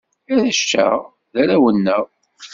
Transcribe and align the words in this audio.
Arrac-a, 0.33 0.87
d 1.33 1.35
arraw-nneɣ. 1.41 2.03